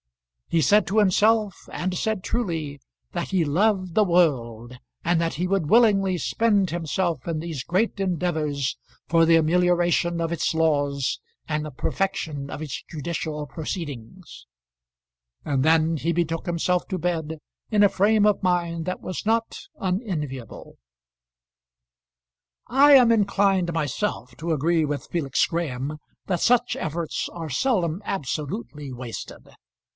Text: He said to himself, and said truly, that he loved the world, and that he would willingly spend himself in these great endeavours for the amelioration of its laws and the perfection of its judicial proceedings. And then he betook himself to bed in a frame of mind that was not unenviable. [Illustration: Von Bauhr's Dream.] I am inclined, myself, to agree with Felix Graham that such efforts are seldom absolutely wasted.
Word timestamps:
He 0.47 0.61
said 0.61 0.85
to 0.87 0.97
himself, 0.97 1.69
and 1.71 1.95
said 1.95 2.23
truly, 2.23 2.81
that 3.11 3.29
he 3.29 3.45
loved 3.45 3.93
the 3.93 4.03
world, 4.03 4.77
and 5.05 5.21
that 5.21 5.35
he 5.35 5.47
would 5.47 5.69
willingly 5.69 6.17
spend 6.17 6.71
himself 6.71 7.25
in 7.25 7.39
these 7.39 7.63
great 7.63 7.99
endeavours 8.01 8.75
for 9.07 9.25
the 9.25 9.37
amelioration 9.37 10.19
of 10.19 10.31
its 10.31 10.53
laws 10.53 11.21
and 11.47 11.63
the 11.63 11.71
perfection 11.71 12.49
of 12.49 12.61
its 12.63 12.83
judicial 12.89 13.45
proceedings. 13.45 14.47
And 15.45 15.63
then 15.63 15.95
he 15.97 16.11
betook 16.11 16.47
himself 16.47 16.85
to 16.87 16.97
bed 16.97 17.37
in 17.69 17.83
a 17.83 17.87
frame 17.87 18.25
of 18.25 18.43
mind 18.43 18.85
that 18.85 19.01
was 19.01 19.23
not 19.25 19.67
unenviable. 19.79 20.79
[Illustration: 22.67 22.67
Von 22.67 22.75
Bauhr's 22.75 22.75
Dream.] 22.75 22.89
I 22.99 22.99
am 22.99 23.11
inclined, 23.11 23.71
myself, 23.71 24.35
to 24.37 24.51
agree 24.51 24.83
with 24.83 25.07
Felix 25.07 25.45
Graham 25.45 25.99
that 26.25 26.41
such 26.41 26.75
efforts 26.75 27.29
are 27.31 27.51
seldom 27.51 28.01
absolutely 28.03 28.91
wasted. 28.91 29.47